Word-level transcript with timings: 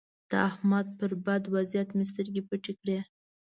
د 0.29 0.31
احمد 0.49 0.87
پر 0.97 1.11
بد 1.25 1.43
وضيعت 1.55 1.89
مې 1.97 2.05
سترګې 2.11 2.41
پټې 2.49 2.73
کړې. 2.79 2.99